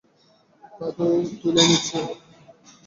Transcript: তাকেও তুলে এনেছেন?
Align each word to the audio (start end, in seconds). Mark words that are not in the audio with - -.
তাকেও 0.71 1.11
তুলে 1.39 1.61
এনেছেন? 1.65 2.05